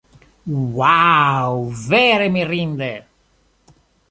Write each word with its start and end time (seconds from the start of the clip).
Ŭaŭ, 0.77 1.51
vere 1.91 2.31
mirinde! 2.39 2.89